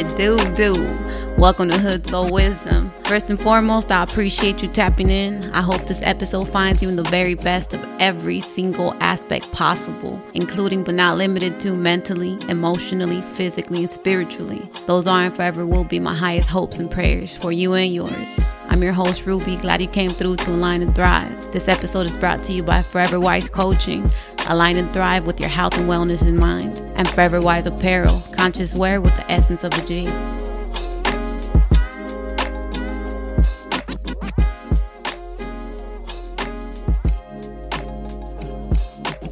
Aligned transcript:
It 0.00 0.16
do, 0.16 0.38
do. 0.56 1.34
Welcome 1.36 1.68
to 1.68 1.76
Hood 1.76 2.06
Soul 2.06 2.30
Wisdom. 2.30 2.90
First 3.04 3.28
and 3.28 3.38
foremost, 3.38 3.92
I 3.92 4.02
appreciate 4.02 4.62
you 4.62 4.68
tapping 4.68 5.10
in. 5.10 5.52
I 5.52 5.60
hope 5.60 5.86
this 5.86 6.00
episode 6.00 6.46
finds 6.46 6.80
you 6.80 6.88
in 6.88 6.96
the 6.96 7.02
very 7.02 7.34
best 7.34 7.74
of 7.74 7.86
every 8.00 8.40
single 8.40 8.94
aspect 9.00 9.52
possible, 9.52 10.18
including 10.32 10.84
but 10.84 10.94
not 10.94 11.18
limited 11.18 11.60
to 11.60 11.74
mentally, 11.74 12.38
emotionally, 12.48 13.20
physically, 13.34 13.80
and 13.80 13.90
spiritually. 13.90 14.66
Those 14.86 15.06
are 15.06 15.24
and 15.24 15.36
forever 15.36 15.66
will 15.66 15.84
be 15.84 16.00
my 16.00 16.14
highest 16.14 16.48
hopes 16.48 16.78
and 16.78 16.90
prayers 16.90 17.36
for 17.36 17.52
you 17.52 17.74
and 17.74 17.92
yours. 17.92 18.40
I'm 18.70 18.82
your 18.82 18.94
host, 18.94 19.26
Ruby. 19.26 19.56
Glad 19.56 19.82
you 19.82 19.88
came 19.88 20.12
through 20.12 20.36
to 20.36 20.52
Align 20.52 20.80
and 20.80 20.94
Thrive. 20.94 21.52
This 21.52 21.68
episode 21.68 22.06
is 22.06 22.16
brought 22.16 22.38
to 22.44 22.52
you 22.54 22.62
by 22.62 22.80
Forever 22.82 23.20
Wise 23.20 23.48
Coaching. 23.48 24.10
Align 24.50 24.78
and 24.78 24.92
thrive 24.92 25.26
with 25.28 25.38
your 25.38 25.48
health 25.48 25.78
and 25.78 25.88
wellness 25.88 26.26
in 26.26 26.34
mind. 26.34 26.74
And 26.96 27.06
Forever 27.08 27.40
Wise 27.40 27.66
Apparel, 27.66 28.20
conscious 28.36 28.74
wear 28.74 29.00
with 29.00 29.14
the 29.14 29.30
essence 29.30 29.62
of 29.62 29.72
a 29.78 29.86
G. 29.86 30.08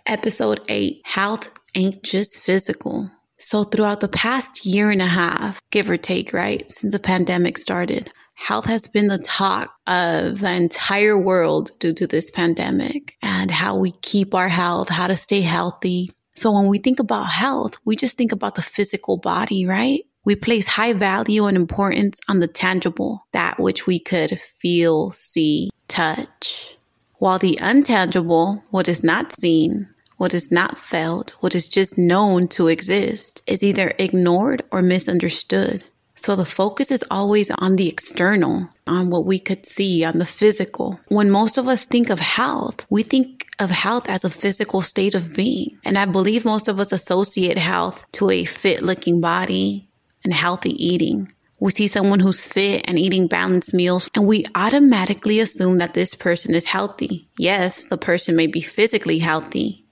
Episode 0.07 0.61
8 0.69 1.01
Health 1.05 1.51
Ain't 1.75 2.05
Just 2.05 2.39
Physical. 2.39 3.11
So, 3.39 3.65
throughout 3.65 3.99
the 3.99 4.07
past 4.09 4.65
year 4.65 4.89
and 4.91 5.03
a 5.03 5.07
half, 5.07 5.61
give 5.73 5.91
or 5.91 5.97
take, 5.97 6.33
right, 6.33 6.63
since 6.71 6.93
the 6.93 7.01
pandemic 7.01 7.59
started, 7.59 8.13
health 8.39 8.67
has 8.67 8.87
been 8.87 9.09
the 9.09 9.19
talk 9.19 9.75
of 9.87 10.39
the 10.39 10.55
entire 10.55 11.19
world 11.19 11.71
due 11.81 11.93
to 11.93 12.07
this 12.07 12.31
pandemic 12.31 13.17
and 13.21 13.51
how 13.51 13.77
we 13.77 13.91
keep 13.91 14.35
our 14.35 14.49
health, 14.49 14.89
how 14.89 15.09
to 15.09 15.17
stay 15.17 15.41
healthy. 15.41 16.11
So, 16.31 16.53
when 16.53 16.67
we 16.67 16.79
think 16.79 17.01
about 17.01 17.25
health, 17.25 17.75
we 17.85 17.97
just 17.97 18.17
think 18.17 18.31
about 18.33 18.55
the 18.55 18.63
physical 18.63 19.17
body, 19.17 19.67
right? 19.67 20.01
We 20.25 20.37
place 20.37 20.69
high 20.69 20.93
value 20.93 21.47
and 21.47 21.57
importance 21.57 22.21
on 22.29 22.39
the 22.39 22.47
tangible, 22.47 23.27
that 23.33 23.59
which 23.59 23.87
we 23.87 23.99
could 23.99 24.39
feel, 24.39 25.11
see, 25.11 25.71
touch. 25.89 26.77
While 27.15 27.39
the 27.39 27.59
untangible, 27.61 28.63
what 28.71 28.89
is 28.89 29.03
not 29.03 29.33
seen, 29.33 29.89
what 30.17 30.33
is 30.33 30.53
not 30.53 30.79
felt, 30.79 31.31
what 31.41 31.55
is 31.55 31.69
just 31.69 31.99
known 31.99 32.47
to 32.49 32.69
exist, 32.69 33.43
is 33.47 33.65
either 33.65 33.93
ignored 33.99 34.63
or 34.71 34.81
misunderstood. 34.83 35.85
So 36.19 36.35
the 36.35 36.45
focus 36.45 36.91
is 36.91 37.05
always 37.13 37.49
on 37.53 37.77
the 37.77 37.89
external, 37.89 38.69
on 38.89 39.09
what 39.09 39.25
we 39.25 39.39
could 39.39 39.65
see, 39.65 40.05
on 40.05 40.19
the 40.19 40.27
physical. 40.27 40.99
When 41.07 41.31
most 41.31 41.57
of 41.57 41.69
us 41.69 41.85
think 41.85 42.11
of 42.11 42.19
health, 42.19 42.85
we 42.91 43.05
think 43.05 43.47
of 43.61 43.71
health 43.71 44.09
as 44.09 44.25
a 44.25 44.31
physical 44.31 44.83
state 44.83 45.15
of 45.15 45.37
being. 45.37 45.79
And 45.85 45.97
I 45.97 46.07
believe 46.07 46.45
most 46.45 46.67
of 46.67 46.81
us 46.81 46.91
associate 46.91 47.57
health 47.57 48.05
to 48.13 48.31
a 48.31 48.45
fit 48.45 48.83
looking 48.83 49.21
body 49.21 49.85
and 50.25 50.33
healthy 50.33 50.73
eating. 50.85 51.29
We 51.61 51.71
see 51.71 51.87
someone 51.87 52.21
who's 52.21 52.47
fit 52.47 52.89
and 52.89 52.99
eating 52.99 53.29
balanced 53.29 53.73
meals, 53.73 54.11
and 54.15 54.27
we 54.27 54.45
automatically 54.57 55.39
assume 55.39 55.79
that 55.79 55.95
this 55.95 56.15
person 56.15 56.53
is 56.53 56.67
healthy. 56.67 57.29
Yes, 57.39 57.85
the 57.85 57.99
person 57.99 58.35
may 58.35 58.49
be 58.49 58.61
physically 58.61 59.19
healthy, 59.19 59.85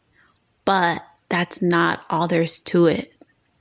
but 0.65 1.01
that's 1.29 1.63
not 1.63 2.05
all 2.11 2.27
there's 2.27 2.61
to 2.63 2.87
it. 2.87 3.16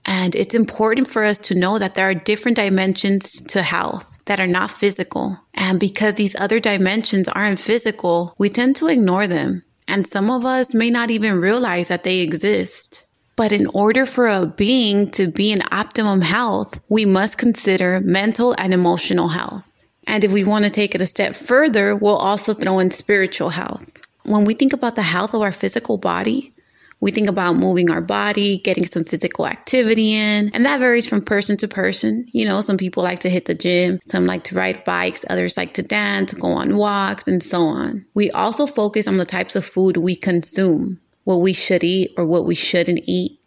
And 0.06 0.36
it's 0.36 0.56
important 0.56 1.08
for 1.08 1.24
us 1.24 1.38
to 1.40 1.56
know 1.56 1.80
that 1.80 1.96
there 1.96 2.10
are 2.10 2.14
different 2.14 2.58
dimensions 2.58 3.42
to 3.42 3.62
health 3.62 4.18
that 4.26 4.40
are 4.40 4.48
not 4.48 4.72
physical. 4.72 5.40
And 5.54 5.80
because 5.80 6.16
these 6.16 6.36
other 6.40 6.60
dimensions 6.60 7.28
aren't 7.28 7.60
physical, 7.60 8.36
we 8.38 8.50
tend 8.50 8.76
to 8.78 8.88
ignore 8.88 9.28
them. 9.28 9.64
And 9.88 10.08
some 10.08 10.32
of 10.32 10.46
us 10.46 10.74
may 10.74 10.90
not 10.90 11.12
even 11.12 11.40
realize 11.40 11.88
that 11.88 12.04
they 12.04 12.20
exist. 12.20 13.06
But 13.36 13.52
in 13.52 13.68
order 13.68 14.06
for 14.06 14.28
a 14.28 14.46
being 14.46 15.10
to 15.12 15.28
be 15.28 15.52
in 15.52 15.60
optimum 15.72 16.22
health, 16.22 16.80
we 16.90 17.06
must 17.06 17.38
consider 17.38 18.00
mental 18.00 18.56
and 18.58 18.74
emotional 18.74 19.30
health. 19.30 19.70
And 20.08 20.24
if 20.24 20.32
we 20.32 20.44
want 20.44 20.66
to 20.66 20.72
take 20.72 20.96
it 20.96 21.02
a 21.02 21.06
step 21.06 21.36
further, 21.36 21.96
we'll 21.96 22.16
also 22.16 22.54
throw 22.54 22.80
in 22.80 22.92
spiritual 22.92 23.50
health. 23.50 23.92
When 24.24 24.46
we 24.46 24.54
think 24.54 24.74
about 24.74 24.96
the 24.96 25.04
health 25.04 25.34
of 25.34 25.42
our 25.42 25.52
physical 25.52 25.98
body, 25.98 26.55
we 27.02 27.12
think 27.12 27.30
about 27.30 27.58
moving 27.58 27.92
our 27.92 28.02
body, 28.02 28.58
getting 28.58 28.86
some 28.86 29.04
physical 29.04 29.46
activity 29.46 30.14
in, 30.14 30.50
and 30.54 30.66
that 30.66 30.80
varies 30.80 31.08
from 31.08 31.22
person 31.22 31.58
to 31.58 31.68
person. 31.68 32.26
You 32.32 32.46
know, 32.46 32.62
some 32.62 32.78
people 32.78 33.04
like 33.04 33.20
to 33.20 33.30
hit 33.30 33.46
the 33.46 33.54
gym, 33.54 34.00
some 34.06 34.26
like 34.26 34.44
to 34.46 34.56
ride 34.56 34.84
bikes, 34.84 35.26
others 35.30 35.58
like 35.58 35.74
to 35.74 35.84
dance, 35.84 36.34
go 36.34 36.48
on 36.48 36.78
walks, 36.78 37.28
and 37.28 37.44
so 37.44 37.64
on. 37.64 38.06
We 38.14 38.32
also 38.32 38.66
focus 38.66 39.08
on 39.08 39.18
the 39.18 39.26
types 39.26 39.56
of 39.56 39.66
food 39.66 39.98
we 39.98 40.16
consume, 40.16 41.00
what 41.26 41.38
we 41.38 41.54
should 41.54 41.84
eat 41.84 42.12
or 42.18 42.26
what 42.26 42.46
we 42.46 42.56
shouldn't 42.56 43.02
eat. 43.06 43.40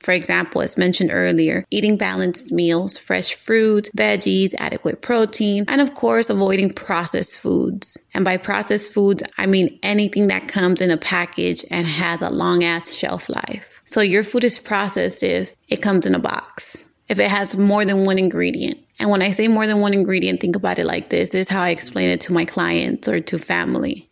For 0.00 0.12
example, 0.12 0.62
as 0.62 0.78
mentioned 0.78 1.10
earlier, 1.12 1.64
eating 1.70 1.96
balanced 1.96 2.52
meals, 2.52 2.96
fresh 2.96 3.34
fruit, 3.34 3.90
veggies, 3.96 4.54
adequate 4.58 5.02
protein, 5.02 5.64
and 5.68 5.80
of 5.80 5.94
course, 5.94 6.30
avoiding 6.30 6.70
processed 6.70 7.38
foods. 7.38 7.98
And 8.14 8.24
by 8.24 8.38
processed 8.38 8.92
foods, 8.92 9.22
I 9.36 9.46
mean 9.46 9.78
anything 9.82 10.28
that 10.28 10.48
comes 10.48 10.80
in 10.80 10.90
a 10.90 10.96
package 10.96 11.64
and 11.70 11.86
has 11.86 12.22
a 12.22 12.30
long 12.30 12.64
ass 12.64 12.94
shelf 12.94 13.28
life. 13.28 13.82
So 13.84 14.00
your 14.00 14.24
food 14.24 14.44
is 14.44 14.58
processed 14.58 15.22
if 15.22 15.52
it 15.68 15.82
comes 15.82 16.06
in 16.06 16.14
a 16.14 16.18
box, 16.18 16.84
if 17.08 17.18
it 17.18 17.28
has 17.28 17.56
more 17.56 17.84
than 17.84 18.04
one 18.04 18.18
ingredient. 18.18 18.78
And 19.00 19.10
when 19.10 19.22
I 19.22 19.30
say 19.30 19.48
more 19.48 19.66
than 19.66 19.80
one 19.80 19.94
ingredient, 19.94 20.40
think 20.40 20.56
about 20.56 20.78
it 20.78 20.86
like 20.86 21.08
this. 21.08 21.30
this 21.30 21.42
is 21.42 21.48
how 21.48 21.62
I 21.62 21.70
explain 21.70 22.10
it 22.10 22.20
to 22.22 22.32
my 22.32 22.44
clients 22.44 23.08
or 23.08 23.20
to 23.20 23.38
family. 23.38 24.08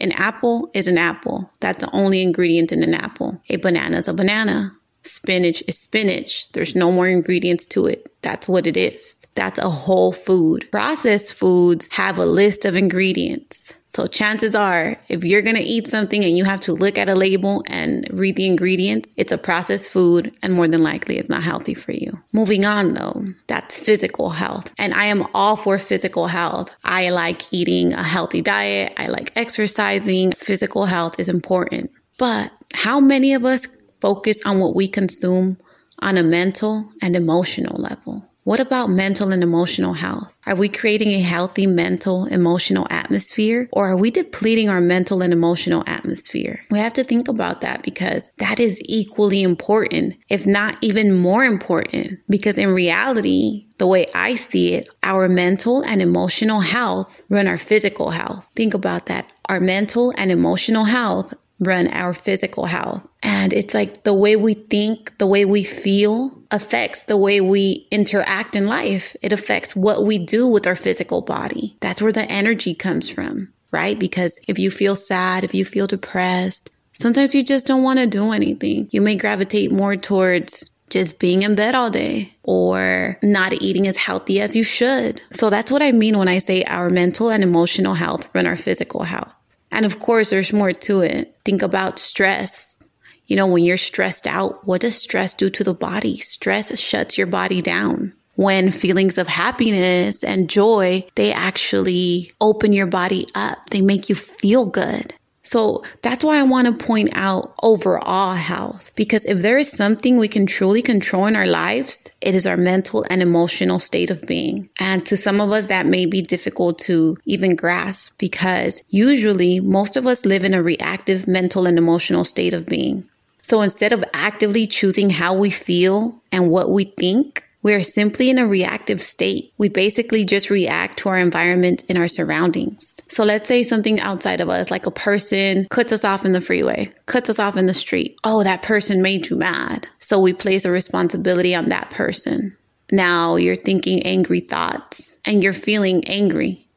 An 0.00 0.12
apple 0.12 0.70
is 0.74 0.88
an 0.88 0.98
apple. 0.98 1.50
That's 1.60 1.84
the 1.84 1.90
only 1.92 2.20
ingredient 2.22 2.72
in 2.72 2.82
an 2.82 2.94
apple. 2.94 3.40
A 3.48 3.56
banana 3.56 3.98
is 3.98 4.08
a 4.08 4.14
banana. 4.14 4.76
Spinach 5.04 5.62
is 5.68 5.78
spinach. 5.78 6.50
There's 6.52 6.74
no 6.74 6.90
more 6.90 7.08
ingredients 7.08 7.66
to 7.68 7.86
it. 7.86 8.10
That's 8.22 8.48
what 8.48 8.66
it 8.66 8.76
is. 8.76 9.26
That's 9.34 9.58
a 9.58 9.68
whole 9.68 10.12
food. 10.12 10.70
Processed 10.70 11.34
foods 11.34 11.88
have 11.92 12.18
a 12.18 12.24
list 12.24 12.64
of 12.64 12.74
ingredients. 12.74 13.74
So 13.86 14.06
chances 14.06 14.54
are, 14.56 14.96
if 15.08 15.24
you're 15.24 15.42
going 15.42 15.54
to 15.56 15.62
eat 15.62 15.86
something 15.86 16.24
and 16.24 16.36
you 16.36 16.44
have 16.44 16.58
to 16.60 16.72
look 16.72 16.98
at 16.98 17.08
a 17.08 17.14
label 17.14 17.62
and 17.68 18.08
read 18.10 18.34
the 18.34 18.46
ingredients, 18.46 19.14
it's 19.16 19.30
a 19.30 19.38
processed 19.38 19.90
food 19.90 20.34
and 20.42 20.54
more 20.54 20.66
than 20.66 20.82
likely 20.82 21.18
it's 21.18 21.28
not 21.28 21.44
healthy 21.44 21.74
for 21.74 21.92
you. 21.92 22.18
Moving 22.32 22.64
on 22.64 22.94
though, 22.94 23.26
that's 23.46 23.78
physical 23.78 24.30
health. 24.30 24.72
And 24.78 24.94
I 24.94 25.04
am 25.04 25.26
all 25.32 25.54
for 25.54 25.78
physical 25.78 26.26
health. 26.26 26.74
I 26.84 27.10
like 27.10 27.52
eating 27.52 27.92
a 27.92 28.02
healthy 28.02 28.42
diet. 28.42 28.94
I 28.96 29.08
like 29.08 29.32
exercising. 29.36 30.32
Physical 30.32 30.86
health 30.86 31.20
is 31.20 31.28
important. 31.28 31.92
But 32.18 32.52
how 32.72 33.00
many 33.00 33.34
of 33.34 33.44
us 33.44 33.68
focus 34.04 34.44
on 34.44 34.60
what 34.60 34.76
we 34.76 34.86
consume 34.86 35.56
on 36.00 36.18
a 36.18 36.22
mental 36.22 36.90
and 37.00 37.16
emotional 37.16 37.80
level. 37.80 38.22
What 38.42 38.60
about 38.60 38.90
mental 38.90 39.32
and 39.32 39.42
emotional 39.42 39.94
health? 39.94 40.38
Are 40.44 40.54
we 40.54 40.68
creating 40.68 41.08
a 41.08 41.20
healthy 41.20 41.66
mental, 41.66 42.26
emotional 42.26 42.86
atmosphere 42.90 43.66
or 43.72 43.88
are 43.88 43.96
we 43.96 44.10
depleting 44.10 44.68
our 44.68 44.82
mental 44.82 45.22
and 45.22 45.32
emotional 45.32 45.82
atmosphere? 45.86 46.60
We 46.70 46.78
have 46.80 46.92
to 46.94 47.04
think 47.04 47.28
about 47.28 47.62
that 47.62 47.82
because 47.82 48.30
that 48.36 48.60
is 48.60 48.82
equally 48.84 49.42
important, 49.42 50.16
if 50.28 50.46
not 50.46 50.76
even 50.82 51.14
more 51.16 51.42
important, 51.42 52.18
because 52.28 52.58
in 52.58 52.74
reality, 52.74 53.64
the 53.78 53.86
way 53.86 54.06
I 54.14 54.34
see 54.34 54.74
it, 54.74 54.90
our 55.02 55.26
mental 55.26 55.82
and 55.82 56.02
emotional 56.02 56.60
health 56.60 57.22
run 57.30 57.48
our 57.48 57.58
physical 57.58 58.10
health. 58.10 58.46
Think 58.54 58.74
about 58.74 59.06
that. 59.06 59.32
Our 59.48 59.60
mental 59.60 60.12
and 60.18 60.30
emotional 60.30 60.84
health 60.84 61.32
run 61.60 61.88
our 61.92 62.14
physical 62.14 62.66
health. 62.66 63.08
And 63.22 63.52
it's 63.52 63.74
like 63.74 64.04
the 64.04 64.14
way 64.14 64.36
we 64.36 64.54
think, 64.54 65.16
the 65.18 65.26
way 65.26 65.44
we 65.44 65.64
feel 65.64 66.36
affects 66.50 67.02
the 67.02 67.16
way 67.16 67.40
we 67.40 67.86
interact 67.90 68.56
in 68.56 68.66
life. 68.66 69.16
It 69.22 69.32
affects 69.32 69.74
what 69.74 70.04
we 70.04 70.18
do 70.18 70.46
with 70.46 70.66
our 70.66 70.76
physical 70.76 71.20
body. 71.20 71.76
That's 71.80 72.02
where 72.02 72.12
the 72.12 72.30
energy 72.30 72.74
comes 72.74 73.08
from, 73.08 73.52
right? 73.70 73.98
Because 73.98 74.40
if 74.48 74.58
you 74.58 74.70
feel 74.70 74.96
sad, 74.96 75.44
if 75.44 75.54
you 75.54 75.64
feel 75.64 75.86
depressed, 75.86 76.70
sometimes 76.92 77.34
you 77.34 77.42
just 77.42 77.66
don't 77.66 77.82
want 77.82 77.98
to 77.98 78.06
do 78.06 78.32
anything. 78.32 78.88
You 78.90 79.00
may 79.00 79.16
gravitate 79.16 79.72
more 79.72 79.96
towards 79.96 80.70
just 80.90 81.18
being 81.18 81.42
in 81.42 81.56
bed 81.56 81.74
all 81.74 81.90
day 81.90 82.32
or 82.44 83.18
not 83.20 83.52
eating 83.60 83.88
as 83.88 83.96
healthy 83.96 84.40
as 84.40 84.54
you 84.54 84.62
should. 84.62 85.20
So 85.32 85.50
that's 85.50 85.72
what 85.72 85.82
I 85.82 85.90
mean 85.90 86.18
when 86.18 86.28
I 86.28 86.38
say 86.38 86.62
our 86.64 86.88
mental 86.88 87.30
and 87.30 87.42
emotional 87.42 87.94
health 87.94 88.28
run 88.32 88.46
our 88.46 88.54
physical 88.54 89.02
health. 89.02 89.32
And 89.74 89.84
of 89.84 89.98
course, 89.98 90.30
there's 90.30 90.52
more 90.52 90.72
to 90.72 91.00
it. 91.00 91.36
Think 91.44 91.60
about 91.60 91.98
stress. 91.98 92.80
You 93.26 93.34
know, 93.34 93.46
when 93.46 93.64
you're 93.64 93.76
stressed 93.76 94.26
out, 94.26 94.64
what 94.64 94.82
does 94.82 94.94
stress 94.94 95.34
do 95.34 95.50
to 95.50 95.64
the 95.64 95.74
body? 95.74 96.16
Stress 96.18 96.78
shuts 96.78 97.18
your 97.18 97.26
body 97.26 97.60
down. 97.60 98.12
When 98.36 98.70
feelings 98.70 99.18
of 99.18 99.26
happiness 99.26 100.22
and 100.22 100.48
joy, 100.48 101.04
they 101.16 101.32
actually 101.32 102.30
open 102.40 102.72
your 102.72 102.86
body 102.86 103.26
up. 103.34 103.58
They 103.70 103.80
make 103.80 104.08
you 104.08 104.14
feel 104.14 104.66
good. 104.66 105.12
So 105.44 105.84
that's 106.02 106.24
why 106.24 106.38
I 106.38 106.42
want 106.42 106.66
to 106.66 106.84
point 106.84 107.10
out 107.12 107.54
overall 107.62 108.34
health. 108.34 108.90
Because 108.96 109.24
if 109.26 109.42
there 109.42 109.58
is 109.58 109.70
something 109.70 110.16
we 110.16 110.26
can 110.26 110.46
truly 110.46 110.82
control 110.82 111.26
in 111.26 111.36
our 111.36 111.46
lives, 111.46 112.10
it 112.20 112.34
is 112.34 112.46
our 112.46 112.56
mental 112.56 113.04
and 113.10 113.22
emotional 113.22 113.78
state 113.78 114.10
of 114.10 114.26
being. 114.26 114.68
And 114.80 115.04
to 115.06 115.16
some 115.16 115.40
of 115.40 115.52
us, 115.52 115.68
that 115.68 115.86
may 115.86 116.06
be 116.06 116.22
difficult 116.22 116.78
to 116.80 117.18
even 117.26 117.54
grasp 117.54 118.18
because 118.18 118.82
usually 118.88 119.60
most 119.60 119.96
of 119.96 120.06
us 120.06 120.24
live 120.24 120.44
in 120.44 120.54
a 120.54 120.62
reactive 120.62 121.28
mental 121.28 121.66
and 121.66 121.78
emotional 121.78 122.24
state 122.24 122.54
of 122.54 122.66
being. 122.66 123.08
So 123.42 123.60
instead 123.60 123.92
of 123.92 124.02
actively 124.14 124.66
choosing 124.66 125.10
how 125.10 125.34
we 125.34 125.50
feel 125.50 126.18
and 126.32 126.50
what 126.50 126.70
we 126.70 126.84
think, 126.84 127.44
We 127.64 127.72
are 127.72 127.82
simply 127.82 128.28
in 128.28 128.38
a 128.38 128.46
reactive 128.46 129.00
state. 129.00 129.52
We 129.56 129.70
basically 129.70 130.26
just 130.26 130.50
react 130.50 130.98
to 130.98 131.08
our 131.08 131.18
environment 131.18 131.82
and 131.88 131.96
our 131.96 132.08
surroundings. 132.08 133.00
So 133.08 133.24
let's 133.24 133.48
say 133.48 133.62
something 133.62 133.98
outside 134.00 134.42
of 134.42 134.50
us, 134.50 134.70
like 134.70 134.84
a 134.84 134.90
person 134.90 135.66
cuts 135.70 135.90
us 135.90 136.04
off 136.04 136.26
in 136.26 136.32
the 136.32 136.42
freeway, 136.42 136.90
cuts 137.06 137.30
us 137.30 137.38
off 137.38 137.56
in 137.56 137.64
the 137.64 137.72
street. 137.72 138.18
Oh, 138.22 138.44
that 138.44 138.60
person 138.60 139.00
made 139.00 139.30
you 139.30 139.36
mad. 139.36 139.88
So 139.98 140.20
we 140.20 140.34
place 140.34 140.66
a 140.66 140.70
responsibility 140.70 141.54
on 141.54 141.70
that 141.70 141.88
person. 141.88 142.54
Now 142.92 143.36
you're 143.36 143.56
thinking 143.56 144.02
angry 144.02 144.40
thoughts 144.40 145.16
and 145.24 145.42
you're 145.42 145.54
feeling 145.54 146.04
angry, 146.06 146.68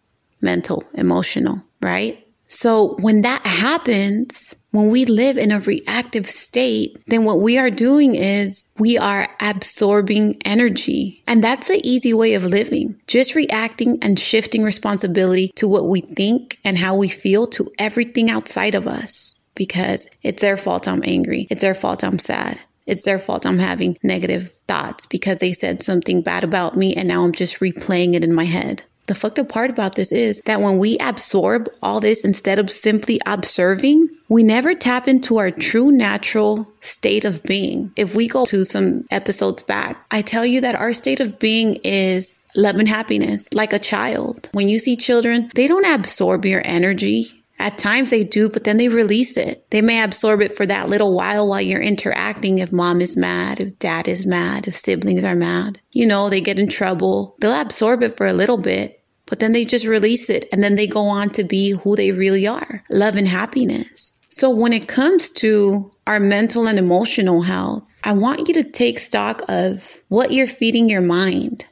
mental, 0.42 0.86
emotional, 0.94 1.62
right? 1.82 2.26
So 2.46 2.96
when 3.02 3.24
that 3.24 3.46
happens, 3.46 4.56
when 4.78 4.90
we 4.90 5.06
live 5.06 5.40
in 5.40 5.52
a 5.52 5.60
reactive 5.60 6.28
state, 6.28 7.00
then 7.08 7.24
what 7.24 7.40
we 7.40 7.58
are 7.58 7.72
doing 7.72 8.14
is 8.14 8.72
we 8.78 8.96
are 8.96 9.28
absorbing 9.40 10.38
energy. 10.46 11.24
And 11.26 11.44
that's 11.44 11.68
the 11.68 11.82
easy 11.84 12.14
way 12.14 12.36
of 12.36 12.44
living. 12.46 13.02
Just 13.08 13.34
reacting 13.34 13.98
and 14.04 14.20
shifting 14.20 14.62
responsibility 14.62 15.52
to 15.56 15.68
what 15.68 15.88
we 15.88 16.02
think 16.02 16.60
and 16.64 16.78
how 16.78 16.96
we 16.96 17.08
feel 17.08 17.48
to 17.48 17.68
everything 17.80 18.30
outside 18.30 18.76
of 18.76 18.86
us 18.86 19.44
because 19.56 20.06
it's 20.22 20.42
their 20.42 20.58
fault 20.58 20.88
I'm 20.88 21.02
angry. 21.04 21.48
It's 21.50 21.62
their 21.62 21.74
fault 21.74 22.04
I'm 22.04 22.20
sad. 22.20 22.60
It's 22.86 23.04
their 23.04 23.18
fault 23.18 23.48
I'm 23.48 23.58
having 23.58 23.98
negative 24.04 24.52
thoughts 24.68 25.08
because 25.08 25.40
they 25.40 25.54
said 25.54 25.82
something 25.82 26.22
bad 26.22 26.44
about 26.44 26.78
me 26.78 26.94
and 26.94 27.08
now 27.08 27.24
I'm 27.24 27.34
just 27.34 27.60
replaying 27.62 28.14
it 28.14 28.24
in 28.24 28.32
my 28.32 28.46
head. 28.46 28.84
The 29.08 29.16
fucked 29.16 29.40
up 29.40 29.48
part 29.48 29.70
about 29.70 29.96
this 29.96 30.12
is 30.12 30.42
that 30.46 30.62
when 30.62 30.78
we 30.78 30.98
absorb 30.98 31.70
all 31.82 32.02
this 32.02 32.22
instead 32.22 32.60
of 32.60 32.70
simply 32.70 33.20
observing, 33.26 34.10
we 34.28 34.44
never 34.44 34.76
tap 34.76 35.08
into 35.08 35.38
our 35.38 35.50
true 35.50 35.92
natural 35.92 36.70
state 36.82 37.24
of 37.24 37.42
being. 37.44 37.92
If 37.96 38.16
we 38.16 38.28
go 38.28 38.46
to 38.46 38.66
some 38.66 39.06
episodes 39.10 39.64
back, 39.64 40.06
I 40.12 40.22
tell 40.22 40.46
you 40.46 40.60
that 40.60 40.76
our 40.76 40.94
state 40.94 41.22
of 41.22 41.40
being 41.40 41.76
is 41.86 42.46
love 42.56 42.76
and 42.76 42.88
happiness, 42.88 43.54
like 43.54 43.72
a 43.72 43.80
child. 43.80 44.50
When 44.52 44.68
you 44.68 44.78
see 44.78 44.98
children, 44.98 45.52
they 45.56 45.70
don't 45.70 45.86
absorb 45.86 46.46
your 46.46 46.62
energy. 46.66 47.28
At 47.60 47.78
times 47.78 48.12
they 48.12 48.24
do, 48.24 48.50
but 48.50 48.66
then 48.66 48.78
they 48.78 48.88
release 48.88 49.36
it. 49.36 49.66
They 49.72 49.82
may 49.82 50.04
absorb 50.04 50.42
it 50.42 50.56
for 50.56 50.66
that 50.68 50.90
little 50.90 51.16
while 51.16 51.48
while 51.48 51.62
you're 51.62 51.82
interacting. 51.82 52.60
If 52.60 52.72
mom 52.72 53.02
is 53.02 53.18
mad, 53.18 53.60
if 53.60 53.80
dad 53.80 54.08
is 54.08 54.28
mad, 54.28 54.68
if 54.68 54.76
siblings 54.76 55.24
are 55.24 55.34
mad, 55.34 55.80
you 55.92 56.06
know, 56.06 56.30
they 56.30 56.40
get 56.40 56.60
in 56.60 56.70
trouble. 56.70 57.36
They'll 57.40 57.60
absorb 57.60 58.04
it 58.04 58.16
for 58.16 58.28
a 58.28 58.34
little 58.34 58.60
bit 58.60 58.97
but 59.28 59.40
then 59.40 59.52
they 59.52 59.66
just 59.66 59.86
release 59.86 60.30
it 60.30 60.46
and 60.52 60.64
then 60.64 60.76
they 60.76 60.88
go 60.88 61.06
on 61.06 61.30
to 61.32 61.44
be 61.44 61.72
who 61.72 61.96
they 61.96 62.12
really 62.12 62.48
are 62.48 62.84
love 62.90 63.16
and 63.16 63.28
happiness. 63.28 64.18
So 64.30 64.50
when 64.50 64.74
it 64.74 64.88
comes 64.88 65.32
to 65.34 65.92
our 66.06 66.20
mental 66.20 66.68
and 66.68 66.78
emotional 66.78 67.42
health, 67.42 68.00
I 68.04 68.14
want 68.14 68.48
you 68.48 68.54
to 68.56 68.64
take 68.64 69.00
stock 69.00 69.42
of 69.50 70.02
what 70.10 70.32
you're 70.32 70.48
feeding 70.48 70.90
your 70.90 71.02
mind, 71.02 71.66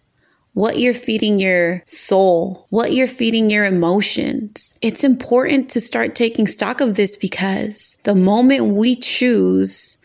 what 0.54 0.80
you're 0.80 0.94
feeding 0.94 1.40
your 1.40 1.84
soul, 1.86 2.66
what 2.70 2.94
you're 2.94 3.08
feeding 3.08 3.52
your 3.52 3.66
emotions. 3.66 4.74
It's 4.82 5.04
important 5.04 5.70
to 5.72 5.82
start 5.82 6.16
taking 6.16 6.48
stock 6.48 6.82
of 6.82 6.96
this 6.96 7.18
because 7.18 7.98
the 8.04 8.16
moment 8.16 8.74
we 8.74 8.96
choose 8.96 9.98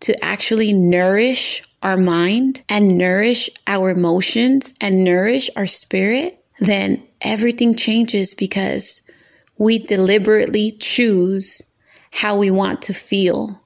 to 0.00 0.24
actually 0.24 0.72
nourish 0.72 1.62
our 1.82 1.96
mind 1.96 2.62
and 2.68 2.98
nourish 2.98 3.48
our 3.66 3.90
emotions 3.90 4.74
and 4.80 5.04
nourish 5.04 5.48
our 5.56 5.66
spirit, 5.66 6.41
then 6.66 7.02
everything 7.20 7.74
changes 7.74 8.34
because 8.34 9.02
we 9.58 9.78
deliberately 9.78 10.72
choose 10.72 11.62
how 12.10 12.38
we 12.38 12.50
want 12.50 12.82
to 12.82 12.92
feel, 12.92 13.60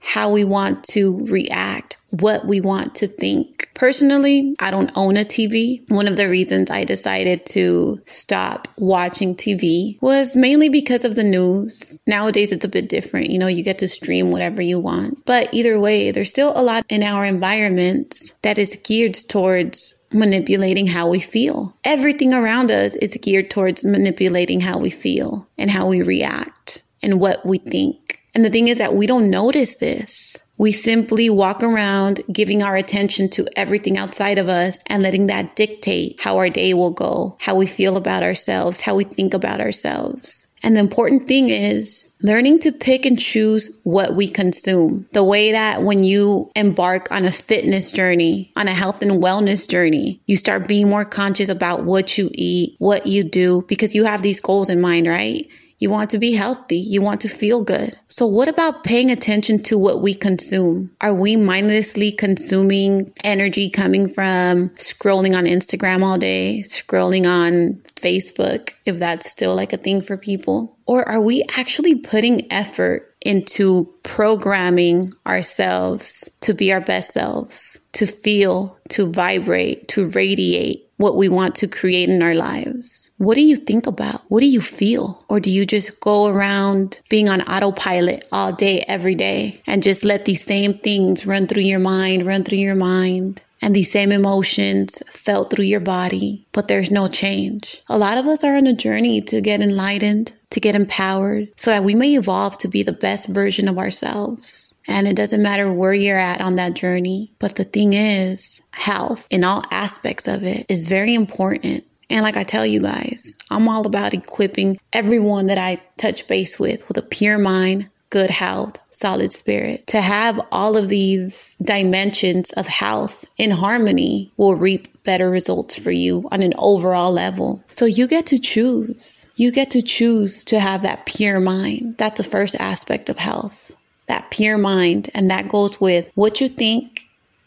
how 0.00 0.30
we 0.30 0.44
want 0.44 0.84
to 0.84 1.18
react, 1.26 1.96
what 2.10 2.46
we 2.46 2.60
want 2.60 2.94
to 2.96 3.06
think. 3.06 3.68
Personally, 3.82 4.54
I 4.60 4.70
don't 4.70 4.92
own 4.94 5.16
a 5.16 5.24
TV. 5.24 5.80
One 5.90 6.06
of 6.06 6.16
the 6.16 6.28
reasons 6.28 6.70
I 6.70 6.84
decided 6.84 7.44
to 7.46 8.00
stop 8.04 8.68
watching 8.78 9.34
TV 9.34 10.00
was 10.00 10.36
mainly 10.36 10.68
because 10.68 11.04
of 11.04 11.16
the 11.16 11.24
news. 11.24 12.00
Nowadays, 12.06 12.52
it's 12.52 12.64
a 12.64 12.68
bit 12.68 12.88
different. 12.88 13.30
You 13.30 13.40
know, 13.40 13.48
you 13.48 13.64
get 13.64 13.78
to 13.78 13.88
stream 13.88 14.30
whatever 14.30 14.62
you 14.62 14.78
want. 14.78 15.26
But 15.26 15.52
either 15.52 15.80
way, 15.80 16.12
there's 16.12 16.30
still 16.30 16.52
a 16.54 16.62
lot 16.62 16.84
in 16.88 17.02
our 17.02 17.26
environment 17.26 18.32
that 18.42 18.56
is 18.56 18.80
geared 18.84 19.14
towards 19.14 20.00
manipulating 20.12 20.86
how 20.86 21.10
we 21.10 21.18
feel. 21.18 21.76
Everything 21.84 22.32
around 22.32 22.70
us 22.70 22.94
is 22.94 23.18
geared 23.20 23.50
towards 23.50 23.84
manipulating 23.84 24.60
how 24.60 24.78
we 24.78 24.90
feel 24.90 25.48
and 25.58 25.68
how 25.68 25.88
we 25.88 26.02
react 26.02 26.84
and 27.02 27.18
what 27.18 27.44
we 27.44 27.58
think. 27.58 28.20
And 28.32 28.44
the 28.44 28.50
thing 28.50 28.68
is 28.68 28.78
that 28.78 28.94
we 28.94 29.08
don't 29.08 29.28
notice 29.28 29.78
this. 29.78 30.41
We 30.62 30.70
simply 30.70 31.28
walk 31.28 31.64
around 31.64 32.20
giving 32.32 32.62
our 32.62 32.76
attention 32.76 33.28
to 33.30 33.48
everything 33.56 33.98
outside 33.98 34.38
of 34.38 34.48
us 34.48 34.80
and 34.86 35.02
letting 35.02 35.26
that 35.26 35.56
dictate 35.56 36.20
how 36.20 36.36
our 36.36 36.50
day 36.50 36.72
will 36.72 36.92
go, 36.92 37.36
how 37.40 37.56
we 37.56 37.66
feel 37.66 37.96
about 37.96 38.22
ourselves, 38.22 38.80
how 38.80 38.94
we 38.94 39.02
think 39.02 39.34
about 39.34 39.60
ourselves. 39.60 40.46
And 40.62 40.76
the 40.76 40.80
important 40.80 41.26
thing 41.26 41.48
is 41.48 42.08
learning 42.22 42.60
to 42.60 42.70
pick 42.70 43.04
and 43.04 43.18
choose 43.18 43.76
what 43.82 44.14
we 44.14 44.28
consume. 44.28 45.08
The 45.10 45.24
way 45.24 45.50
that 45.50 45.82
when 45.82 46.04
you 46.04 46.52
embark 46.54 47.10
on 47.10 47.24
a 47.24 47.32
fitness 47.32 47.90
journey, 47.90 48.52
on 48.54 48.68
a 48.68 48.72
health 48.72 49.02
and 49.02 49.20
wellness 49.20 49.68
journey, 49.68 50.20
you 50.26 50.36
start 50.36 50.68
being 50.68 50.88
more 50.88 51.04
conscious 51.04 51.48
about 51.48 51.82
what 51.82 52.16
you 52.16 52.30
eat, 52.34 52.76
what 52.78 53.04
you 53.08 53.24
do, 53.24 53.64
because 53.66 53.96
you 53.96 54.04
have 54.04 54.22
these 54.22 54.40
goals 54.40 54.68
in 54.68 54.80
mind, 54.80 55.08
right? 55.08 55.50
You 55.82 55.90
want 55.90 56.10
to 56.10 56.18
be 56.20 56.34
healthy. 56.34 56.76
You 56.76 57.02
want 57.02 57.22
to 57.22 57.28
feel 57.28 57.60
good. 57.60 57.98
So 58.06 58.24
what 58.24 58.46
about 58.46 58.84
paying 58.84 59.10
attention 59.10 59.60
to 59.64 59.76
what 59.76 60.00
we 60.00 60.14
consume? 60.14 60.92
Are 61.00 61.12
we 61.12 61.34
mindlessly 61.34 62.12
consuming 62.12 63.12
energy 63.24 63.68
coming 63.68 64.08
from 64.08 64.68
scrolling 64.76 65.36
on 65.36 65.44
Instagram 65.44 66.04
all 66.04 66.18
day, 66.18 66.62
scrolling 66.64 67.26
on 67.26 67.82
Facebook, 67.96 68.74
if 68.84 69.00
that's 69.00 69.28
still 69.28 69.56
like 69.56 69.72
a 69.72 69.76
thing 69.76 70.00
for 70.00 70.16
people? 70.16 70.78
Or 70.86 71.08
are 71.08 71.20
we 71.20 71.42
actually 71.56 71.96
putting 71.96 72.52
effort 72.52 73.12
into 73.20 73.92
programming 74.04 75.08
ourselves 75.26 76.30
to 76.42 76.54
be 76.54 76.72
our 76.72 76.80
best 76.80 77.10
selves, 77.10 77.80
to 77.94 78.06
feel, 78.06 78.78
to 78.90 79.10
vibrate, 79.10 79.88
to 79.88 80.08
radiate 80.10 80.88
what 81.02 81.16
we 81.16 81.28
want 81.28 81.56
to 81.56 81.66
create 81.66 82.08
in 82.08 82.22
our 82.22 82.34
lives. 82.34 83.10
What 83.18 83.34
do 83.34 83.42
you 83.42 83.56
think 83.56 83.86
about? 83.86 84.22
What 84.28 84.40
do 84.40 84.46
you 84.46 84.60
feel? 84.60 85.24
Or 85.28 85.40
do 85.40 85.50
you 85.50 85.66
just 85.66 86.00
go 86.00 86.26
around 86.26 87.00
being 87.10 87.28
on 87.28 87.42
autopilot 87.42 88.24
all 88.30 88.52
day, 88.52 88.84
every 88.86 89.16
day, 89.16 89.60
and 89.66 89.82
just 89.82 90.04
let 90.04 90.24
these 90.24 90.44
same 90.44 90.74
things 90.74 91.26
run 91.26 91.48
through 91.48 91.62
your 91.62 91.80
mind, 91.80 92.24
run 92.24 92.44
through 92.44 92.58
your 92.58 92.76
mind? 92.76 93.42
and 93.64 93.76
these 93.76 93.92
same 93.92 94.10
emotions 94.10 95.04
felt 95.08 95.48
through 95.48 95.64
your 95.64 95.78
body, 95.78 96.44
but 96.50 96.66
there's 96.66 96.90
no 96.90 97.06
change. 97.06 97.80
A 97.88 97.96
lot 97.96 98.18
of 98.18 98.26
us 98.26 98.42
are 98.42 98.56
on 98.56 98.66
a 98.66 98.74
journey 98.74 99.20
to 99.20 99.40
get 99.40 99.60
enlightened, 99.60 100.34
to 100.50 100.58
get 100.58 100.74
empowered, 100.74 101.48
so 101.56 101.70
that 101.70 101.84
we 101.84 101.94
may 101.94 102.16
evolve 102.16 102.58
to 102.58 102.68
be 102.68 102.82
the 102.82 102.92
best 102.92 103.28
version 103.28 103.68
of 103.68 103.78
ourselves. 103.78 104.71
And 104.86 105.06
it 105.06 105.16
doesn't 105.16 105.42
matter 105.42 105.72
where 105.72 105.94
you're 105.94 106.18
at 106.18 106.40
on 106.40 106.56
that 106.56 106.74
journey. 106.74 107.32
But 107.38 107.56
the 107.56 107.64
thing 107.64 107.92
is, 107.92 108.62
health 108.72 109.26
in 109.30 109.44
all 109.44 109.64
aspects 109.70 110.26
of 110.26 110.42
it 110.44 110.66
is 110.68 110.88
very 110.88 111.14
important. 111.14 111.84
And 112.10 112.22
like 112.22 112.36
I 112.36 112.42
tell 112.42 112.66
you 112.66 112.82
guys, 112.82 113.38
I'm 113.50 113.68
all 113.68 113.86
about 113.86 114.12
equipping 114.12 114.78
everyone 114.92 115.46
that 115.46 115.58
I 115.58 115.80
touch 115.96 116.26
base 116.26 116.58
with 116.58 116.86
with 116.88 116.98
a 116.98 117.02
pure 117.02 117.38
mind, 117.38 117.88
good 118.10 118.28
health, 118.28 118.76
solid 118.90 119.32
spirit. 119.32 119.86
To 119.86 120.00
have 120.02 120.38
all 120.52 120.76
of 120.76 120.90
these 120.90 121.56
dimensions 121.62 122.52
of 122.52 122.66
health 122.66 123.24
in 123.38 123.50
harmony 123.50 124.30
will 124.36 124.56
reap 124.56 125.02
better 125.04 125.30
results 125.30 125.78
for 125.78 125.90
you 125.90 126.28
on 126.30 126.42
an 126.42 126.52
overall 126.58 127.10
level. 127.10 127.64
So 127.68 127.86
you 127.86 128.06
get 128.06 128.26
to 128.26 128.38
choose. 128.38 129.26
You 129.36 129.50
get 129.50 129.70
to 129.70 129.80
choose 129.80 130.44
to 130.44 130.60
have 130.60 130.82
that 130.82 131.06
pure 131.06 131.40
mind. 131.40 131.94
That's 131.96 132.18
the 132.18 132.28
first 132.28 132.54
aspect 132.56 133.08
of 133.08 133.18
health. 133.18 133.72
That 134.12 134.30
pure 134.30 134.58
mind. 134.58 135.08
And 135.14 135.30
that 135.30 135.48
goes 135.48 135.80
with 135.80 136.10
what 136.16 136.38
you 136.38 136.46
think 136.46 137.06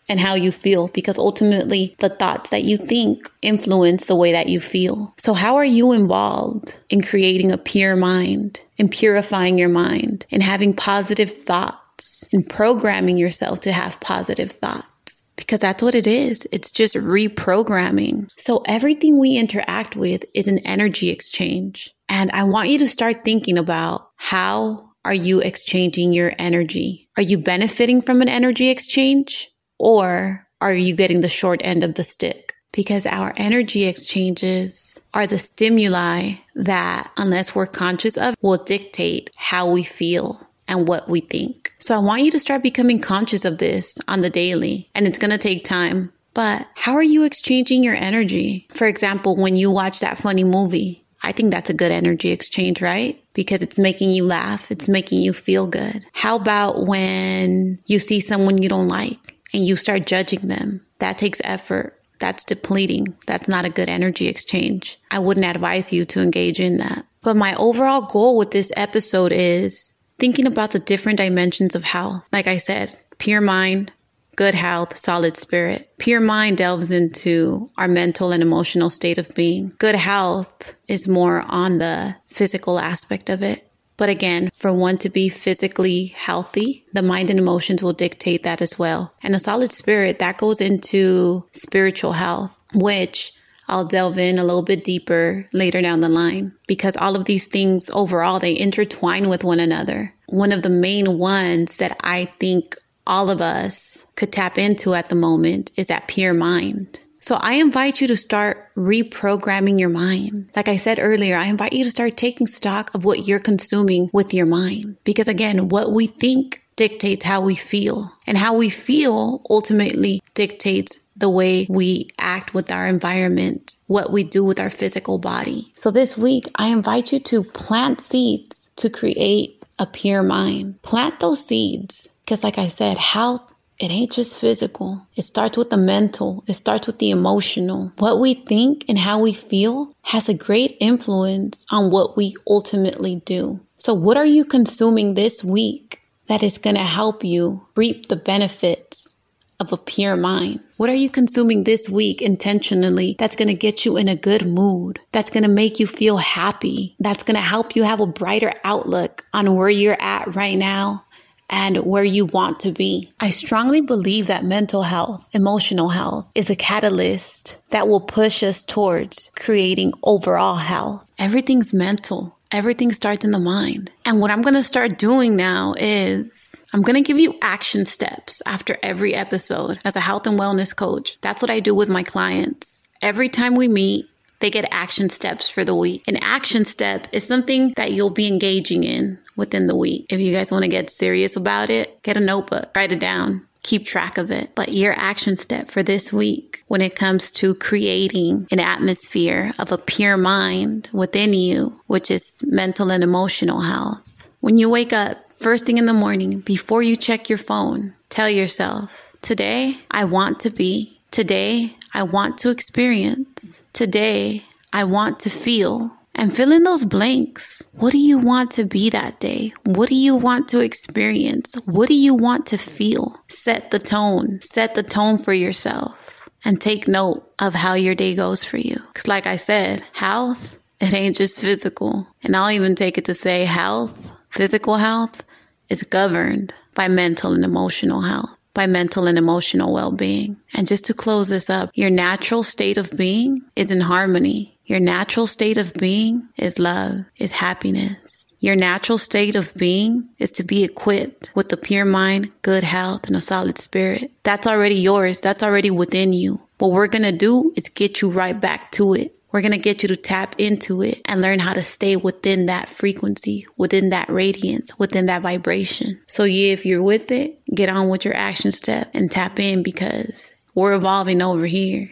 and 0.10 0.20
how 0.20 0.34
you 0.34 0.52
feel 0.52 0.88
because 0.88 1.20
ultimately 1.20 1.96
the 2.00 2.10
thoughts 2.10 2.50
that 2.50 2.64
you 2.64 2.76
think 2.76 3.30
influence 3.44 4.06
the 4.06 4.16
way 4.16 4.32
that 4.32 4.50
you 4.50 4.60
feel. 4.60 5.14
So 5.20 5.36
how 5.36 5.58
are 5.58 5.66
you 5.66 5.92
involved 5.92 6.80
in 6.90 7.04
creating 7.04 7.52
a 7.52 7.60
pure 7.60 7.96
mind, 7.96 8.62
in 8.78 8.90
purifying 8.90 9.60
your 9.60 9.70
mind, 9.70 10.26
in 10.32 10.42
having 10.42 10.74
positive 10.74 11.30
thoughts, 11.30 12.28
in 12.32 12.44
programming 12.44 13.18
yourself 13.18 13.60
to 13.60 13.72
have 13.72 14.00
positive 14.00 14.54
thoughts? 14.54 15.30
Because 15.36 15.60
that's 15.60 15.84
what 15.84 15.94
it 15.94 16.08
is. 16.08 16.48
It's 16.52 16.72
just 16.72 16.96
reprogramming. 16.96 18.32
So 18.40 18.64
everything 18.66 19.20
we 19.20 19.38
interact 19.38 19.96
with 19.96 20.26
is 20.34 20.48
an 20.48 20.58
energy 20.66 21.10
exchange. 21.10 21.94
And 22.10 22.32
I 22.32 22.44
want 22.44 22.70
you 22.70 22.80
to 22.80 22.88
start 22.88 23.24
thinking 23.24 23.60
about 23.60 24.10
how 24.16 24.95
are 25.06 25.14
you 25.14 25.40
exchanging 25.40 26.12
your 26.12 26.34
energy? 26.38 27.08
Are 27.16 27.24
you 27.24 27.38
benefiting 27.38 28.02
from 28.02 28.22
an 28.22 28.28
energy 28.28 28.70
exchange? 28.70 29.50
Or 29.80 30.48
are 30.60 30.74
you 30.74 30.96
getting 30.96 31.22
the 31.22 31.30
short 31.30 31.62
end 31.64 31.84
of 31.84 31.94
the 31.94 32.04
stick? 32.04 32.54
Because 32.74 33.06
our 33.06 33.34
energy 33.38 33.86
exchanges 33.86 35.00
are 35.14 35.28
the 35.28 35.38
stimuli 35.38 36.34
that, 36.56 37.10
unless 37.18 37.56
we're 37.56 37.68
conscious 37.68 38.18
of, 38.18 38.36
will 38.42 38.58
dictate 38.58 39.30
how 39.38 39.72
we 39.72 39.84
feel 39.84 40.42
and 40.68 40.88
what 40.88 41.08
we 41.08 41.22
think. 41.22 41.72
So 41.80 41.96
I 41.96 42.00
want 42.00 42.24
you 42.24 42.32
to 42.32 42.40
start 42.40 42.64
becoming 42.64 43.00
conscious 43.00 43.46
of 43.46 43.60
this 43.60 43.98
on 44.08 44.22
the 44.22 44.30
daily. 44.30 44.90
And 44.96 45.08
it's 45.08 45.20
to 45.20 45.38
take 45.38 45.64
time 45.64 46.12
but 46.36 46.68
how 46.76 46.94
are 46.96 47.04
you 47.04 47.24
exchanging 47.24 47.84
your 47.84 47.96
energy? 47.96 48.68
For 48.74 48.88
example, 48.88 49.38
when 49.38 49.56
you 49.56 49.72
watch 49.72 50.02
that 50.02 50.18
funny 50.18 50.44
movie, 50.44 51.05
I 51.25 51.32
think 51.32 51.51
that's 51.51 51.72
a 51.72 51.74
good 51.74 51.91
energy 51.91 52.29
exchange, 52.29 52.84
right? 52.84 53.20
Because 53.34 53.63
it's 53.63 53.79
making 53.79 54.12
you 54.12 54.24
laugh, 54.24 54.70
it's 54.70 54.88
making 54.88 55.24
you 55.24 55.34
feel 55.34 55.65
good. 55.65 56.05
How 56.13 56.36
about 56.36 56.86
when 56.86 57.79
you 57.88 57.98
see 57.98 58.20
someone 58.20 58.62
you 58.62 58.70
don't 58.70 58.88
like 58.88 59.36
and 59.51 59.65
you 59.65 59.75
start 59.75 60.05
judging 60.05 60.48
them? 60.48 60.86
That 61.00 61.17
takes 61.17 61.41
effort. 61.44 62.00
That's 62.20 62.46
depleting. 62.46 63.17
That's 63.25 63.50
not 63.50 63.65
a 63.65 63.72
good 63.72 63.89
energy 63.89 64.27
exchange. 64.27 65.00
I 65.10 65.17
wouldn't 65.17 65.48
advise 65.48 65.91
you 65.91 66.05
to 66.05 66.22
engage 66.22 66.60
in 66.60 66.77
that. 66.77 67.05
But 67.24 67.36
my 67.36 67.55
overall 67.55 68.01
goal 68.01 68.38
with 68.38 68.51
this 68.51 68.72
episode 68.77 69.32
is 69.32 69.94
thinking 70.20 70.46
about 70.46 70.72
the 70.72 70.79
different 70.79 71.17
dimensions 71.17 71.74
of 71.74 71.84
health. 71.84 72.24
Like 72.32 72.46
I 72.46 72.58
said, 72.58 72.96
pure 73.17 73.41
mind, 73.41 73.91
good 74.36 74.54
health, 74.54 74.98
solid 74.98 75.38
spirit. 75.38 75.92
Pure 75.98 76.22
mind 76.22 76.58
delves 76.58 76.92
into 76.92 77.70
our 77.77 77.88
mental 77.88 78.32
and 78.32 78.44
emotional 78.44 78.89
state 78.89 79.18
of 79.18 79.34
being. 79.36 79.72
Good 79.80 79.96
health 79.96 80.75
is 80.88 81.08
more 81.08 81.44
on 81.48 81.77
the 81.77 82.15
physical 82.27 82.80
aspect 82.80 83.30
of 83.30 83.42
it. 83.42 83.70
But 83.98 84.10
again, 84.10 84.50
for 84.54 84.74
one 84.74 84.98
to 85.00 85.10
be 85.10 85.30
physically 85.30 86.08
healthy, 86.08 86.86
the 86.94 87.01
mind 87.01 87.30
and 87.30 87.39
emotions 87.39 87.82
will 87.82 87.94
dictate 87.94 88.44
that 88.44 88.62
as 88.62 88.77
well. 88.77 89.13
And 89.24 89.34
a 89.34 89.39
solid 89.39 89.72
spirit, 89.72 90.20
that 90.20 90.38
goes 90.38 90.60
into 90.60 91.48
spiritual 91.54 92.13
health, 92.13 92.51
which 92.74 93.32
I'll 93.68 93.86
delve 93.86 94.18
in 94.18 94.38
a 94.38 94.44
little 94.44 94.63
bit 94.63 94.84
deeper 94.84 95.46
later 95.54 95.82
down 95.82 96.01
the 96.01 96.10
line 96.10 96.54
because 96.68 96.98
all 96.98 97.15
of 97.15 97.25
these 97.25 97.48
things 97.48 97.89
overall, 97.94 98.39
they 98.39 98.58
intertwine 98.58 99.30
with 99.30 99.44
one 99.44 99.60
another. 99.60 100.13
One 100.27 100.51
of 100.51 100.62
the 100.62 100.70
main 100.70 101.18
ones 101.18 101.77
that 101.77 101.98
I 102.04 102.25
think 102.25 102.75
all 103.08 103.30
of 103.30 103.42
us 103.42 104.06
could 104.16 104.32
tap 104.32 104.58
into 104.58 104.94
at 104.94 105.10
the 105.10 105.16
moment 105.16 105.72
is 105.78 105.88
that 105.88 106.08
pure 106.08 106.34
mind. 106.34 107.00
So 107.20 107.40
I 107.42 107.56
invite 107.56 108.02
you 108.02 108.08
to 108.10 108.16
start 108.16 108.70
reprogramming 108.76 109.80
your 109.80 109.90
mind. 109.90 110.50
Like 110.56 110.68
I 110.68 110.76
said 110.76 111.00
earlier, 111.02 111.36
I 111.36 111.48
invite 111.48 111.74
you 111.74 111.84
to 111.84 111.90
start 111.90 112.18
taking 112.18 112.46
stock 112.46 112.94
of 112.94 113.04
what 113.04 113.28
you're 113.28 113.40
consuming 113.40 114.12
with 114.14 114.32
your 114.32 114.46
mind. 114.46 114.98
Because 115.04 115.28
again, 115.28 115.70
what 115.70 115.92
we 115.92 116.06
think 116.06 116.62
dictates 116.76 117.26
how 117.26 117.42
we 117.42 117.56
feel 117.56 118.12
and 118.28 118.38
how 118.38 118.56
we 118.56 118.70
feel 118.70 119.42
ultimately 119.50 120.22
dictates 120.36 121.02
the 121.18 121.30
way 121.30 121.66
we 121.68 122.06
act 122.20 122.54
with 122.54 122.72
our 122.72 122.86
environment, 122.86 123.76
what 123.88 124.12
we 124.12 124.24
do 124.24 124.44
with 124.44 124.60
our 124.60 124.70
physical 124.70 125.18
body. 125.18 125.72
So 125.76 125.90
this 125.90 126.18
week, 126.18 126.46
I 126.58 126.68
invite 126.68 127.12
you 127.12 127.20
to 127.22 127.44
plant 127.44 128.02
seeds 128.02 128.70
to 128.76 128.90
create 128.90 129.64
a 129.80 129.88
pure 129.88 130.22
mind. 130.22 130.82
Plant 130.84 131.20
those 131.20 131.44
seeds 131.44 132.10
because, 132.25 132.44
like 132.44 132.58
I 132.58 132.67
said, 132.67 132.98
health, 132.98 133.51
it 133.77 133.91
ain't 133.91 134.12
just 134.12 134.39
physical. 134.39 135.05
It 135.15 135.24
starts 135.24 135.58
with 135.58 135.70
the 135.70 135.77
mental, 135.77 136.44
it 136.48 136.53
starts 136.53 136.88
with 136.88 136.98
the 136.98 137.12
emotional. 137.12 137.91
What 138.00 138.20
we 138.20 138.34
think 138.34 138.86
and 138.89 138.98
how 138.98 139.20
we 139.20 139.32
feel 139.32 139.94
has 140.03 140.27
a 140.27 140.34
great 140.34 140.75
influence 140.79 141.65
on 141.72 141.91
what 141.91 142.17
we 142.17 142.36
ultimately 142.48 143.17
do. 143.25 143.60
So, 143.75 143.94
what 143.94 144.17
are 144.17 144.25
you 144.25 144.44
consuming 144.44 145.13
this 145.13 145.44
week 145.44 146.01
that 146.27 146.41
is 146.41 146.58
going 146.58 146.77
to 146.77 146.82
help 146.82 147.24
you 147.24 147.67
reap 147.75 148.08
the 148.08 148.15
benefits 148.15 149.13
of 149.60 149.72
a 149.72 149.77
pure 149.77 150.15
mind? 150.15 150.65
What 150.77 150.89
are 150.89 150.96
you 150.96 151.10
consuming 151.10 151.63
this 151.63 151.89
week 151.89 152.22
intentionally 152.22 153.15
that's 153.20 153.36
going 153.36 153.48
to 153.50 153.53
get 153.53 153.86
you 153.86 153.98
in 153.98 154.08
a 154.08 154.15
good 154.15 154.48
mood? 154.48 155.00
That's 155.12 155.29
going 155.29 155.44
to 155.44 155.50
make 155.50 155.79
you 155.79 155.88
feel 155.88 156.17
happy? 156.17 156.96
That's 157.00 157.24
going 157.24 157.36
to 157.36 157.41
help 157.41 157.75
you 157.75 157.84
have 157.84 158.00
a 158.00 158.08
brighter 158.08 158.53
outlook 158.63 159.24
on 159.34 159.55
where 159.55 159.70
you're 159.70 159.98
at 160.00 160.36
right 160.36 160.58
now 160.58 161.05
and 161.50 161.78
where 161.78 162.04
you 162.04 162.25
want 162.25 162.60
to 162.62 162.72
be. 162.72 163.10
I 163.20 163.30
strongly 163.30 163.82
believe 163.82 164.28
that 164.28 164.44
mental 164.44 164.84
health, 164.84 165.28
emotional 165.34 165.90
health 165.90 166.30
is 166.36 166.50
a 166.50 166.56
catalyst 166.56 167.58
that 167.70 167.88
will 167.88 168.02
push 168.02 168.44
us 168.44 168.64
towards 168.64 169.32
creating 169.36 169.94
overall 170.04 170.58
health. 170.58 171.10
Everything's 171.18 171.74
mental. 171.74 172.36
Everything 172.52 172.92
starts 172.92 173.25
in 173.25 173.32
the 173.32 173.40
mind. 173.40 173.92
And 174.06 174.22
what 174.22 174.32
I'm 174.32 174.42
going 174.42 174.54
to 174.56 174.64
start 174.64 174.98
doing 174.98 175.36
now 175.36 175.74
is 175.78 176.56
I'm 176.74 176.84
going 176.84 176.96
to 176.96 177.02
give 177.02 177.20
you 177.20 177.38
action 177.42 177.86
steps 177.86 178.42
after 178.46 178.78
every 178.84 179.14
episode 179.14 179.80
as 179.84 179.96
a 179.96 180.02
health 180.02 180.28
and 180.28 180.40
wellness 180.40 180.75
coach. 180.75 181.18
That's 181.22 181.42
what 181.42 181.52
I 181.52 181.60
do 181.60 181.74
with 181.74 181.90
my 181.90 182.04
clients. 182.04 182.88
Every 183.02 183.30
time 183.30 183.56
we 183.56 183.68
meet, 183.68 184.08
they 184.39 184.50
get 184.50 184.68
action 184.72 185.10
steps 185.10 185.50
for 185.50 185.63
the 185.63 185.75
week. 185.75 186.04
An 186.08 186.18
action 186.18 186.65
step 186.65 187.08
is 187.12 187.25
something 187.25 187.74
that 187.77 187.92
you'll 187.92 188.10
be 188.10 188.27
engaging 188.27 188.84
in 188.84 189.20
within 189.36 189.68
the 189.68 189.75
week. 189.75 190.06
If 190.10 190.20
you 190.20 190.34
guys 190.34 190.51
want 190.51 190.63
to 190.63 190.70
get 190.70 190.89
serious 190.89 191.36
about 191.36 191.70
it, 191.70 192.01
get 192.04 192.18
a 192.18 192.22
notebook, 192.22 192.72
write 192.75 192.92
it 192.92 193.00
down, 193.00 193.46
keep 193.63 193.86
track 193.86 194.18
of 194.18 194.32
it. 194.32 194.51
But 194.56 194.74
your 194.74 194.94
action 194.94 195.36
step 195.36 195.70
for 195.70 195.84
this 195.84 196.13
week 196.13 196.63
when 196.68 196.82
it 196.82 196.96
comes 196.96 197.32
to 197.34 197.56
creating 197.56 198.48
an 198.51 198.60
atmosphere 198.60 199.54
of 199.60 199.72
a 199.72 199.77
pure 199.77 200.18
mind 200.18 200.89
within 200.94 201.34
you, 201.34 201.80
which 201.88 202.12
is 202.12 202.42
mental 202.46 202.92
and 202.92 203.04
emotional 203.04 203.62
health. 203.62 204.27
When 204.39 204.58
you 204.58 204.70
wake 204.70 204.94
up 204.94 205.18
first 205.39 205.65
thing 205.65 205.77
in 205.77 205.86
the 205.86 205.94
morning, 205.94 206.39
before 206.39 206.84
you 206.84 206.96
check 206.96 207.30
your 207.30 207.38
phone, 207.38 207.94
tell 208.10 208.30
yourself, 208.30 209.12
today 209.22 209.80
I 209.92 210.06
want 210.06 210.39
to 210.42 210.50
be, 210.50 211.00
today 211.12 211.75
I 211.96 212.04
want 212.04 212.38
to 212.40 212.50
experience, 212.50 213.64
today 213.72 214.44
I 214.74 214.84
want 214.84 215.18
to 215.22 215.30
feel, 215.30 215.98
and 216.14 216.36
fill 216.36 216.52
in 216.52 216.64
those 216.64 216.84
blanks. 216.84 217.64
What 217.72 217.94
do 217.94 217.98
you 217.98 218.18
want 218.18 218.52
to 218.52 218.66
be 218.66 218.90
that 218.90 219.22
day? 219.22 219.54
What 219.64 219.88
do 219.88 219.96
you 219.96 220.18
want 220.18 220.50
to 220.50 220.60
experience? 220.60 221.56
What 221.64 221.88
do 221.88 221.94
you 221.94 222.14
want 222.14 222.48
to 222.48 222.58
feel? 222.58 223.16
Set 223.30 223.72
the 223.72 223.80
tone, 223.80 224.42
set 224.42 224.75
the 224.75 224.84
tone 224.84 225.18
for 225.18 225.32
yourself 225.32 226.30
and 226.44 226.60
take 226.60 226.86
note 226.86 227.32
of 227.40 227.56
how 227.56 227.75
your 227.75 227.96
day 227.96 228.14
goes 228.14 228.44
for 228.44 228.58
you. 228.58 228.75
Cause 228.94 229.08
like 229.08 229.25
I 229.25 229.38
said, 229.38 229.82
health, 229.94 230.58
it 230.82 230.94
ain't 230.94 231.16
just 231.16 231.40
physical. 231.40 232.08
And 232.24 232.36
I'll 232.36 232.52
even 232.52 232.75
take 232.75 232.98
it 232.98 233.06
to 233.06 233.14
say 233.14 233.46
health, 233.46 234.12
physical 234.30 234.75
health 234.75 235.24
is 235.70 235.84
governed 235.84 236.54
by 236.74 236.90
mental 236.90 237.32
and 237.32 237.46
emotional 237.46 238.02
health 238.02 238.38
by 238.56 238.66
mental 238.66 239.06
and 239.06 239.20
emotional 239.20 239.72
well 239.72 239.92
being. 239.92 240.38
And 240.56 240.66
just 240.66 240.86
to 240.86 240.96
close 240.96 241.30
this 241.30 241.52
up, 241.52 241.70
your 241.76 241.92
natural 241.92 242.42
state 242.42 242.78
of 242.78 242.90
being 242.98 243.42
is 243.56 243.70
in 243.70 243.82
harmony 243.82 244.56
your 244.66 244.80
natural 244.80 245.28
state 245.28 245.58
of 245.58 245.74
being 245.76 246.28
is 246.38 246.58
love, 246.58 247.06
is 247.18 247.34
happiness. 247.34 248.34
Your 248.40 248.56
natural 248.56 248.98
state 248.98 249.36
of 249.36 249.54
being 249.54 250.10
is 250.18 250.32
to 250.34 250.44
be 250.44 250.64
equipped 250.64 251.32
with 251.36 251.54
a 251.54 251.58
pure 251.58 251.86
mind, 251.86 252.32
good 252.42 252.64
health, 252.64 253.08
and 253.08 253.16
a 253.16 253.22
solid 253.22 253.60
spirit. 253.60 254.12
That's 254.24 254.48
already 254.48 254.76
yours. 254.76 255.22
That's 255.22 255.44
already 255.44 255.70
within 255.70 256.14
you. 256.14 256.42
What 256.58 256.72
we're 256.72 256.88
going 256.88 257.04
to 257.04 257.12
do 257.12 257.54
is 257.56 257.70
get 257.70 258.02
you 258.02 258.10
right 258.10 258.40
back 258.40 258.72
to 258.72 258.96
it. 258.96 259.15
We're 259.36 259.42
going 259.42 259.51
to 259.51 259.58
get 259.58 259.84
you 259.84 259.89
to 259.89 259.98
tap 259.98 260.36
into 260.38 260.82
it 260.82 261.01
and 261.04 261.22
learn 261.22 261.39
how 261.39 261.51
to 261.51 261.62
stay 261.62 261.98
within 261.98 262.46
that 262.46 262.70
frequency, 262.70 263.46
within 263.58 263.89
that 263.89 264.08
radiance, 264.08 264.80
within 264.80 265.08
that 265.08 265.24
vibration. 265.24 266.01
So 266.08 266.24
yeah, 266.24 266.54
if 266.54 266.65
you're 266.65 266.82
with 266.82 267.12
it, 267.12 267.42
get 267.54 267.68
on 267.68 267.89
with 267.89 268.06
your 268.06 268.15
action 268.15 268.54
step 268.54 268.89
and 268.94 269.12
tap 269.12 269.38
in 269.38 269.62
because 269.62 270.32
we're 270.54 270.72
evolving 270.72 271.22
over 271.22 271.46
here. 271.46 271.92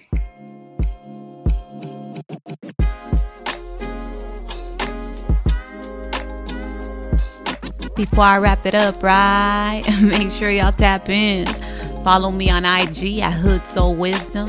Before 7.97 8.23
I 8.23 8.37
wrap 8.37 8.65
it 8.65 8.73
up, 8.73 9.03
right? 9.03 9.83
Make 10.01 10.31
sure 10.31 10.49
y'all 10.49 10.71
tap 10.71 11.09
in. 11.09 11.45
Follow 12.05 12.31
me 12.31 12.49
on 12.49 12.63
IG 12.63 13.19
at 13.19 13.33
Hood 13.33 13.67
Soul 13.67 13.95
Wisdom, 13.95 14.47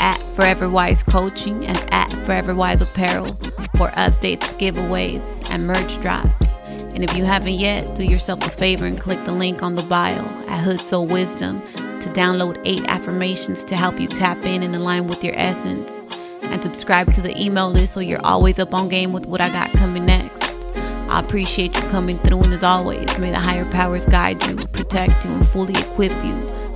at 0.00 0.20
Forever 0.34 0.68
Wise 0.68 1.02
Coaching, 1.02 1.66
and 1.66 1.78
at 1.92 2.10
Forever 2.24 2.54
Wise 2.54 2.80
Apparel 2.80 3.26
for 3.76 3.88
updates, 3.90 4.44
giveaways, 4.58 5.22
and 5.50 5.66
merch 5.66 6.00
drops. 6.00 6.46
And 6.94 7.04
if 7.04 7.16
you 7.16 7.24
haven't 7.24 7.54
yet, 7.54 7.94
do 7.94 8.04
yourself 8.04 8.44
a 8.46 8.50
favor 8.50 8.84
and 8.84 9.00
click 9.00 9.24
the 9.24 9.32
link 9.32 9.62
on 9.62 9.74
the 9.74 9.82
bio 9.82 10.24
at 10.48 10.62
Hood 10.62 10.80
Soul 10.80 11.06
Wisdom 11.06 11.62
to 11.74 12.08
download 12.12 12.60
eight 12.64 12.84
affirmations 12.86 13.64
to 13.64 13.76
help 13.76 14.00
you 14.00 14.08
tap 14.08 14.44
in 14.44 14.62
and 14.62 14.74
align 14.74 15.06
with 15.06 15.22
your 15.22 15.34
essence. 15.36 15.92
And 16.42 16.62
subscribe 16.62 17.12
to 17.14 17.20
the 17.20 17.40
email 17.40 17.70
list 17.70 17.94
so 17.94 18.00
you're 18.00 18.24
always 18.24 18.58
up 18.58 18.74
on 18.74 18.88
game 18.88 19.12
with 19.12 19.26
what 19.26 19.40
I 19.40 19.48
got 19.50 19.70
coming 19.72 20.06
next. 20.06 20.44
I 21.10 21.20
appreciate 21.20 21.76
you 21.76 21.82
coming 21.88 22.18
through, 22.18 22.40
and 22.42 22.52
as 22.52 22.62
always, 22.62 23.18
may 23.18 23.30
the 23.30 23.38
higher 23.38 23.64
powers 23.70 24.04
guide 24.04 24.44
you, 24.46 24.56
protect 24.56 25.24
you, 25.24 25.30
and 25.30 25.48
fully 25.48 25.74
equip 25.78 26.12
you 26.24 26.34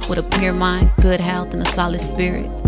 with 0.09 0.19
a 0.19 0.38
pure 0.38 0.52
mind, 0.52 0.93
good 1.02 1.21
health, 1.21 1.52
and 1.52 1.67
a 1.67 1.71
solid 1.73 2.00
spirit. 2.00 2.62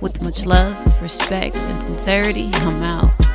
With 0.00 0.22
much 0.22 0.46
love, 0.46 1.02
respect, 1.02 1.56
and 1.56 1.82
sincerity, 1.82 2.48
I'm 2.54 2.82
out. 2.82 3.29